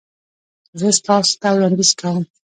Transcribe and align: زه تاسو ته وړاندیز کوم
زه 0.79 0.87
تاسو 1.07 1.33
ته 1.41 1.47
وړاندیز 1.55 1.91
کوم 1.99 2.23